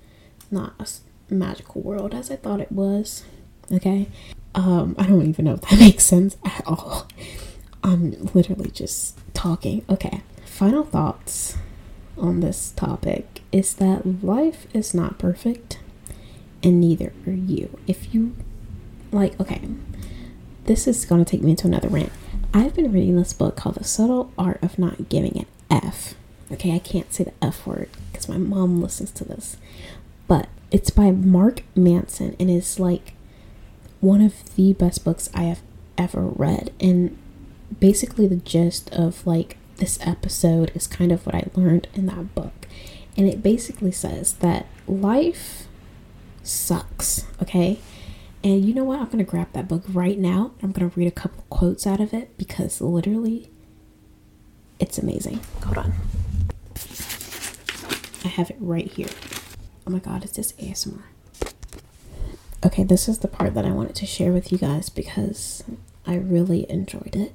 not 0.51 0.75
a 0.79 1.33
magical 1.33 1.83
world 1.83 2.15
as 2.15 2.31
I 2.31 2.37
thought 2.37 2.61
it 2.61 2.73
was. 2.73 3.25
Okay, 3.71 4.09
um, 4.55 4.95
I 4.99 5.07
don't 5.07 5.29
even 5.29 5.45
know 5.45 5.55
if 5.55 5.61
that 5.63 5.79
makes 5.79 6.05
sense 6.05 6.37
at 6.45 6.67
all. 6.67 7.07
I'm 7.85 8.31
literally 8.35 8.71
just 8.71 9.19
talking. 9.35 9.85
Okay, 9.89 10.23
final 10.47 10.83
thoughts 10.83 11.57
on 12.17 12.41
this 12.41 12.73
topic 12.73 13.43
is 13.53 13.75
that 13.75 14.25
life 14.25 14.67
is 14.75 14.95
not 14.95 15.19
perfect 15.19 15.79
and 16.63 16.81
neither 16.81 17.13
are 17.27 17.33
you. 17.33 17.79
If 17.87 18.15
you 18.15 18.35
like, 19.13 19.39
okay, 19.41 19.61
this 20.65 20.87
is 20.87 21.05
going 21.05 21.25
to 21.25 21.31
take 21.31 21.43
me 21.43 21.51
into 21.51 21.67
another 21.67 21.89
rant. 21.89 22.13
I've 22.53 22.75
been 22.75 22.91
reading 22.91 23.15
this 23.15 23.33
book 23.33 23.57
called 23.57 23.77
The 23.77 23.85
Subtle 23.85 24.33
Art 24.37 24.61
of 24.61 24.77
Not 24.77 25.09
Giving 25.09 25.39
an 25.39 25.47
F. 25.71 26.15
Okay, 26.51 26.75
I 26.75 26.81
can't 26.81 27.13
say 27.13 27.23
the 27.23 27.33
F 27.41 27.65
word 27.65 27.89
because 28.11 28.29
my 28.29 28.39
mom 28.39 28.83
listens 28.83 29.13
to 29.13 29.25
this. 29.25 29.57
But 30.27 30.49
it's 30.73 30.91
by 30.91 31.13
Mark 31.13 31.63
Manson 31.77 32.35
and 32.41 32.51
it's 32.51 32.81
like 32.81 33.15
one 34.01 34.21
of 34.21 34.57
the 34.57 34.73
best 34.73 35.05
books 35.05 35.31
I 35.33 35.45
have 35.45 35.63
ever 35.97 36.23
read. 36.23 36.73
And 36.81 37.17
basically, 37.79 38.27
the 38.27 38.37
gist 38.37 38.91
of 38.91 39.25
like 39.25 39.57
this 39.77 39.99
episode 40.03 40.73
is 40.75 40.89
kind 40.89 41.13
of 41.13 41.25
what 41.27 41.37
I 41.37 41.45
learned 41.55 41.87
in 41.95 42.07
that 42.07 42.35
book. 42.35 42.67
And 43.17 43.29
it 43.29 43.45
basically 43.45 43.93
says 43.93 44.33
that 44.35 44.67
life 44.89 45.69
sucks, 46.43 47.27
okay? 47.41 47.79
And 48.43 48.65
you 48.65 48.73
know 48.73 48.85
what? 48.85 49.01
I'm 49.01 49.07
going 49.07 49.19
to 49.19 49.25
grab 49.25 49.53
that 49.53 49.69
book 49.69 49.85
right 49.93 50.19
now. 50.19 50.53
I'm 50.63 50.73
going 50.73 50.89
to 50.89 50.97
read 50.99 51.09
a 51.09 51.13
couple 51.13 51.45
quotes 51.51 51.87
out 51.87 52.01
of 52.01 52.15
it 52.15 52.37
because 52.39 52.81
literally 52.81 53.51
it's 54.79 54.99
amazing. 54.99 55.41
Hold 55.65 55.79
on. 55.79 55.93
I 58.25 58.29
have 58.29 58.51
it 58.51 58.57
right 58.59 58.87
here. 58.91 59.09
Oh 59.87 59.91
my 59.91 59.99
god, 59.99 60.25
it's 60.25 60.37
this 60.37 60.53
ASMR. 60.53 61.03
Okay, 62.65 62.83
this 62.85 63.09
is 63.09 63.19
the 63.19 63.29
part 63.29 63.55
that 63.55 63.65
I 63.65 63.71
wanted 63.71 63.95
to 63.97 64.07
share 64.07 64.33
with 64.33 64.53
you 64.53 64.59
guys 64.59 64.89
because 64.89 65.65
I 66.07 66.17
really 66.17 66.71
enjoyed 66.71 67.17
it. 67.17 67.35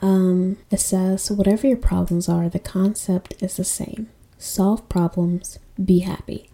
Um, 0.00 0.58
it 0.70 0.80
says, 0.80 1.30
whatever 1.30 1.66
your 1.68 1.76
problems 1.76 2.28
are, 2.28 2.48
the 2.48 2.58
concept 2.58 3.40
is 3.40 3.56
the 3.56 3.64
same. 3.64 4.08
Solve 4.38 4.88
problems, 4.88 5.60
be 5.82 6.00
happy. 6.00 6.48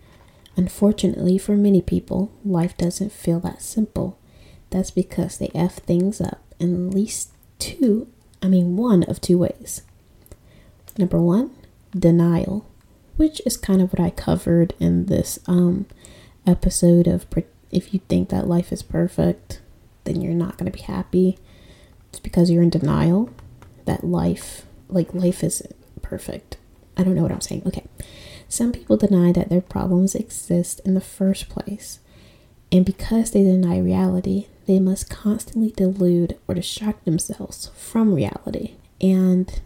Unfortunately, 0.58 1.38
for 1.38 1.56
many 1.56 1.80
people, 1.80 2.32
life 2.44 2.76
doesn't 2.76 3.12
feel 3.12 3.38
that 3.38 3.62
simple. 3.62 4.18
That's 4.70 4.90
because 4.90 5.38
they 5.38 5.52
F 5.54 5.76
things 5.76 6.20
up 6.20 6.42
in 6.58 6.88
at 6.88 6.94
least 6.94 7.30
two, 7.60 8.08
I 8.42 8.48
mean, 8.48 8.76
one 8.76 9.04
of 9.04 9.20
two 9.20 9.38
ways. 9.38 9.82
Number 10.98 11.18
one, 11.18 11.52
denial, 11.96 12.66
which 13.16 13.40
is 13.46 13.56
kind 13.56 13.80
of 13.80 13.92
what 13.92 14.00
I 14.04 14.10
covered 14.10 14.74
in 14.80 15.06
this 15.06 15.38
um, 15.46 15.86
episode 16.44 17.06
of 17.06 17.26
if 17.70 17.94
you 17.94 18.00
think 18.08 18.28
that 18.30 18.48
life 18.48 18.72
is 18.72 18.82
perfect, 18.82 19.60
then 20.02 20.20
you're 20.20 20.34
not 20.34 20.58
going 20.58 20.70
to 20.70 20.76
be 20.76 20.82
happy. 20.82 21.38
It's 22.10 22.18
because 22.18 22.50
you're 22.50 22.64
in 22.64 22.70
denial 22.70 23.30
that 23.84 24.02
life, 24.02 24.66
like 24.88 25.14
life 25.14 25.44
isn't 25.44 25.76
perfect. 26.02 26.56
I 26.96 27.04
don't 27.04 27.14
know 27.14 27.22
what 27.22 27.30
I'm 27.30 27.40
saying. 27.40 27.62
Okay. 27.64 27.84
Some 28.48 28.72
people 28.72 28.96
deny 28.96 29.32
that 29.32 29.50
their 29.50 29.60
problems 29.60 30.14
exist 30.14 30.80
in 30.84 30.94
the 30.94 31.00
first 31.00 31.48
place. 31.48 32.00
And 32.72 32.84
because 32.84 33.30
they 33.30 33.42
deny 33.42 33.78
reality, 33.78 34.46
they 34.66 34.78
must 34.78 35.10
constantly 35.10 35.70
delude 35.70 36.38
or 36.46 36.54
distract 36.54 37.04
themselves 37.04 37.70
from 37.76 38.14
reality. 38.14 38.74
And 39.00 39.60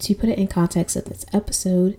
to 0.00 0.14
put 0.14 0.28
it 0.28 0.38
in 0.38 0.48
context 0.48 0.96
of 0.96 1.04
this 1.04 1.24
episode, 1.32 1.98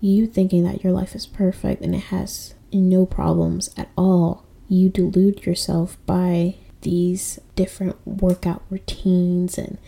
you 0.00 0.26
thinking 0.26 0.64
that 0.64 0.82
your 0.82 0.92
life 0.92 1.14
is 1.14 1.26
perfect 1.26 1.82
and 1.82 1.94
it 1.94 2.04
has 2.04 2.54
no 2.72 3.06
problems 3.06 3.70
at 3.76 3.88
all, 3.96 4.44
you 4.68 4.88
delude 4.88 5.46
yourself 5.46 5.96
by 6.06 6.56
these 6.82 7.38
different 7.56 7.96
workout 8.06 8.62
routines 8.70 9.58
and 9.58 9.78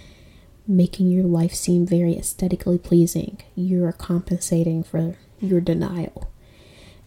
making 0.67 1.11
your 1.11 1.25
life 1.25 1.55
seem 1.55 1.87
very 1.87 2.17
aesthetically 2.17 2.79
pleasing. 2.79 3.39
You're 3.55 3.93
compensating 3.93 4.83
for 4.83 5.17
your 5.41 5.61
denial. 5.61 6.31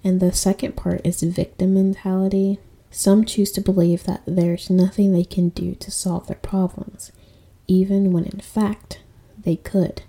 And 0.03 0.19
the 0.19 0.31
second 0.31 0.75
part 0.75 1.01
is 1.03 1.21
victim 1.21 1.73
mentality. 1.73 2.59
Some 2.91 3.25
choose 3.25 3.51
to 3.51 3.61
believe 3.61 4.03
that 4.05 4.23
there's 4.25 4.69
nothing 4.69 5.11
they 5.11 5.23
can 5.23 5.49
do 5.49 5.75
to 5.75 5.91
solve 5.91 6.27
their 6.27 6.37
problems, 6.37 7.11
even 7.67 8.11
when 8.11 8.25
in 8.25 8.39
fact 8.39 9.01
they 9.37 9.57
could. 9.57 10.01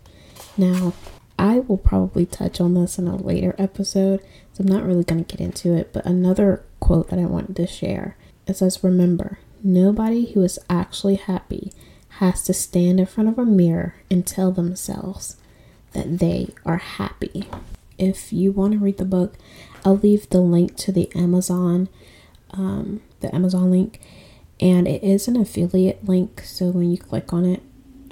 Now, 0.57 0.95
I 1.39 1.61
will 1.61 1.79
probably 1.79 2.27
touch 2.27 2.61
on 2.61 2.75
this 2.75 2.99
in 2.99 3.09
a 3.09 3.17
later 3.17 3.55
episode, 3.59 4.21
so 4.53 4.63
I'm 4.63 4.67
not 4.67 4.85
really 4.85 5.05
going 5.05 5.25
to 5.25 5.37
get 5.37 5.45
into 5.45 5.75
it. 5.75 5.93
But 5.93 6.07
another 6.07 6.65
quote 6.81 7.09
that 7.11 7.19
I 7.19 7.25
wanted 7.25 7.57
to 7.57 7.67
share 7.67 8.17
it 8.47 8.57
says, 8.57 8.83
Remember, 8.83 9.39
nobody 9.63 10.33
who 10.33 10.43
is 10.43 10.59
actually 10.69 11.15
happy 11.17 11.73
has 12.19 12.43
to 12.43 12.53
stand 12.53 13.01
in 13.01 13.07
front 13.07 13.29
of 13.29 13.39
a 13.39 13.45
mirror 13.45 13.95
and 14.11 14.27
tell 14.27 14.53
themselves 14.53 15.37
that 15.93 16.19
they 16.19 16.49
are 16.67 16.79
happy. 16.79 17.49
If 18.01 18.33
you 18.33 18.51
want 18.51 18.73
to 18.73 18.79
read 18.79 18.99
the 18.99 19.05
book, 19.05 19.37
I'll 19.85 19.97
leave 19.97 20.29
the 20.31 20.41
link 20.41 20.77
to 20.79 20.93
the 20.93 21.15
Amazon, 21.15 21.89
um, 22.51 23.03
the 23.21 23.33
Amazon 23.35 23.71
link, 23.71 24.01
and 24.59 24.89
it 24.89 25.03
is 25.03 25.29
an 25.29 25.37
affiliate 25.37 26.09
link. 26.09 26.43
So 26.45 26.71
when 26.71 26.91
you 26.91 26.99
click 26.99 27.33
on 27.33 27.45
it, 27.45 27.63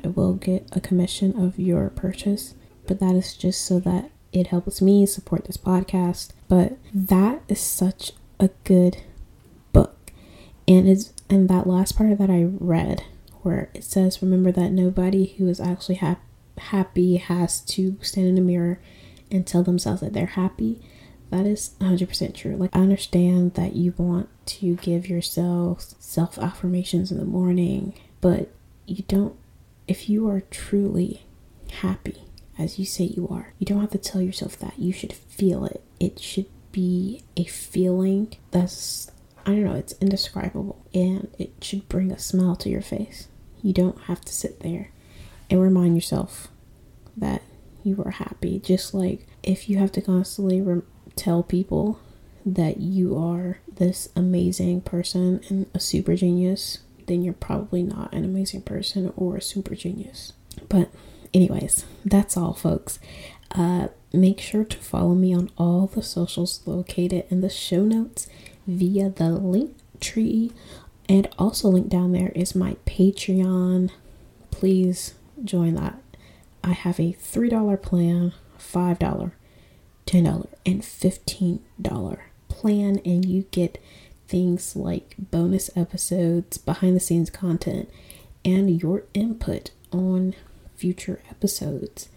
it 0.05 0.17
will 0.17 0.35
get 0.35 0.69
a 0.73 0.81
commission 0.81 1.37
of 1.37 1.59
your 1.59 1.91
purchase 1.91 2.55
but 2.89 2.99
that 3.01 3.15
is 3.15 3.37
just 3.37 3.65
so 3.65 3.79
that 3.81 4.11
it 4.33 4.49
helps 4.49 4.83
me 4.83 5.07
support 5.07 5.45
this 5.45 5.59
podcast. 5.59 6.31
But 6.49 6.79
that 6.93 7.43
is 7.47 7.61
such 7.61 8.13
a 8.41 8.49
good 8.65 8.97
book. 9.73 10.11
And 10.67 10.89
it's 10.89 11.13
and 11.31 11.49
that 11.49 11.67
last 11.67 11.97
part 11.97 12.19
that 12.19 12.31
I 12.31 12.45
read 12.45 13.05
where 13.43 13.71
it 13.75 13.85
says 13.85 14.23
remember 14.23 14.51
that 14.51 14.73
nobody 14.73 15.27
who 15.37 15.49
is 15.49 15.61
actually 15.61 15.97
ha- 15.97 16.17
happy 16.57 17.19
has 17.19 17.61
to 17.61 17.97
stand 18.01 18.27
in 18.27 18.35
the 18.35 18.41
mirror 18.41 18.81
and 19.31 19.47
tell 19.47 19.63
themselves 19.63 20.01
that 20.01 20.13
they're 20.13 20.27
happy. 20.27 20.81
That 21.31 21.47
is 21.47 21.75
100% 21.81 22.35
true. 22.35 22.57
Like, 22.57 22.75
I 22.75 22.81
understand 22.81 23.55
that 23.55 23.77
you 23.77 23.95
want 23.99 24.29
to 24.47 24.77
give 24.77 25.09
yourself 25.09 25.95
self 25.99 26.39
affirmations 26.39 27.13
in 27.13 27.19
the 27.19 27.25
morning, 27.25 27.95
but 28.21 28.51
you 28.87 29.05
don't, 29.07 29.37
if 29.87 30.09
you 30.09 30.29
are 30.29 30.41
truly 30.51 31.23
happy 31.71 32.23
as 32.59 32.79
you 32.79 32.85
say 32.85 33.05
you 33.05 33.29
are. 33.29 33.55
You 33.59 33.67
don't 33.67 33.81
have 33.81 33.91
to 33.91 33.99
tell 33.99 34.21
yourself 34.21 34.59
that. 34.59 34.79
You 34.79 34.93
should 34.93 35.13
feel 35.13 35.65
it. 35.65 35.83
It 36.01 36.19
should 36.19 36.47
be 36.73 37.23
a 37.37 37.45
feeling 37.45 38.35
that's, 38.51 39.11
I 39.47 39.53
don't 39.53 39.65
know, 39.65 39.75
it's 39.75 39.95
indescribable 40.01 40.85
and 40.93 41.29
it 41.39 41.53
should 41.63 41.89
bring 41.89 42.11
a 42.11 42.19
smile 42.19 42.57
to 42.57 42.69
your 42.69 42.83
face. 42.83 43.29
You 43.63 43.73
don't 43.73 44.01
have 44.03 44.21
to 44.23 44.33
sit 44.33 44.61
there 44.61 44.91
and 45.49 45.63
remind 45.63 45.95
yourself 45.97 46.49
that 47.17 47.43
you 47.83 48.03
are 48.05 48.13
happy. 48.13 48.59
Just 48.59 48.95
like 48.95 49.27
if 49.43 49.69
you 49.69 49.79
have 49.79 49.93
to 49.93 50.01
constantly 50.01 50.61
rem- 50.61 50.87
tell 51.17 51.43
people 51.43 52.01
that 52.45 52.81
you 52.81 53.17
are 53.17 53.59
this 53.73 54.09
amazing 54.17 54.81
person 54.81 55.41
and 55.49 55.67
a 55.75 55.81
super 55.81 56.17
genius, 56.17 56.79
then 57.07 57.23
you're 57.23 57.35
probably 57.35 57.83
not 57.83 58.13
an 58.13 58.25
amazing 58.25 58.63
person 58.63 59.13
or 59.17 59.37
a 59.37 59.43
super 59.43 59.75
genius. 59.75 60.33
But 60.69 60.91
anyways, 61.35 61.85
that's 62.05 62.37
all, 62.37 62.55
folks. 62.55 62.99
Uh, 63.51 63.89
make 64.13 64.41
sure 64.41 64.65
to 64.65 64.79
follow 64.79 65.15
me 65.15 65.35
on 65.35 65.51
all 65.57 65.87
the 65.87 66.03
socials 66.03 66.61
located 66.67 67.25
in 67.31 67.41
the 67.41 67.51
show 67.51 67.85
notes 67.85 68.29
via 68.67 69.11
the 69.11 69.31
link 69.31 69.77
tree. 70.01 70.53
And 71.09 71.29
also, 71.39 71.69
link 71.69 71.89
down 71.89 72.13
there 72.13 72.33
is 72.35 72.55
my 72.55 72.77
Patreon. 72.87 73.91
Please 74.51 75.15
join 75.43 75.75
that. 75.75 75.99
I 76.63 76.73
have 76.73 76.99
a 76.99 77.15
$3 77.15 77.83
plan, 77.83 78.33
$5, 78.59 79.33
$10, 80.07 80.47
and 80.67 80.83
$15 80.83 82.19
plan, 82.49 83.01
and 83.05 83.25
you 83.25 83.43
get 83.51 83.79
things 84.27 84.77
like 84.77 85.15
bonus 85.19 85.71
episodes, 85.77 86.59
behind 86.59 86.97
the 86.97 87.01
scenes 87.01 87.31
content, 87.31 87.91
and 88.45 88.81
your 88.81 89.05
input 89.15 89.71
on 89.93 90.35
future 90.77 91.21
episodes. 91.31 92.09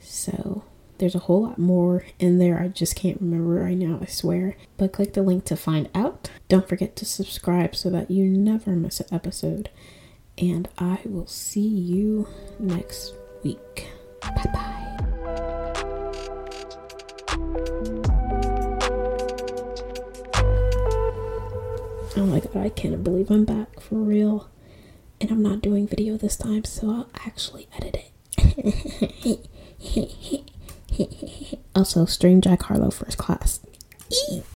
So 0.00 0.64
there's 0.98 1.14
a 1.14 1.20
whole 1.20 1.44
lot 1.44 1.58
more 1.58 2.04
in 2.18 2.38
there. 2.38 2.60
I 2.60 2.68
just 2.68 2.96
can't 2.96 3.20
remember 3.20 3.62
right 3.62 3.76
now, 3.76 3.98
I 4.02 4.06
swear. 4.06 4.56
But 4.76 4.92
click 4.92 5.14
the 5.14 5.22
link 5.22 5.44
to 5.46 5.56
find 5.56 5.88
out. 5.94 6.30
Don't 6.48 6.68
forget 6.68 6.96
to 6.96 7.04
subscribe 7.04 7.74
so 7.74 7.88
that 7.90 8.10
you 8.10 8.24
never 8.24 8.72
miss 8.72 9.00
an 9.00 9.06
episode. 9.12 9.70
And 10.36 10.68
I 10.78 11.00
will 11.04 11.26
see 11.26 11.60
you 11.60 12.28
next 12.58 13.14
week. 13.42 13.88
Bye 14.22 14.50
bye. 14.52 14.76
Oh 22.16 22.26
my 22.26 22.40
god, 22.40 22.56
I 22.56 22.68
can't 22.70 23.02
believe 23.02 23.30
I'm 23.30 23.44
back 23.44 23.80
for 23.80 23.96
real. 23.96 24.48
And 25.20 25.30
I'm 25.30 25.42
not 25.42 25.60
doing 25.60 25.86
video 25.86 26.16
this 26.16 26.36
time, 26.36 26.64
so 26.64 26.90
I'll 26.90 27.10
actually 27.26 27.68
edit 27.76 27.96
it. 28.38 29.40
also, 31.74 32.04
stream 32.06 32.40
Jack 32.40 32.62
Harlow 32.64 32.90
first 32.90 33.18
class. 33.18 33.60